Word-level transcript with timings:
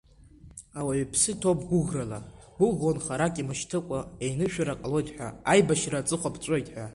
Ауаҩ 0.79 0.99
иԥсы 1.03 1.31
ҭоуп 1.39 1.59
гәыӷрала, 1.69 2.19
ҳгәыӷуан 2.53 2.97
харак 3.05 3.33
имышьҭыкәа 3.41 3.99
еинышәарак 4.25 4.79
ҟалоит, 4.83 5.07
аибашьра 5.51 5.97
аҵыхәа 5.99 6.33
ԥҵәоит 6.33 6.67
ҳәа… 6.73 6.85